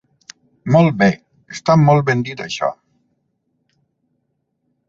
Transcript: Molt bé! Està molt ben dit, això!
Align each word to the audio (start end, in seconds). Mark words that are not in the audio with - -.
Molt 0.75 0.95
bé! 1.01 1.07
Està 1.57 1.75
molt 1.83 2.07
ben 2.09 2.25
dit, 2.31 2.43
això! 2.47 2.71